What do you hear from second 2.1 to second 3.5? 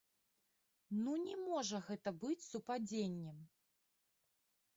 быць супадзеннем!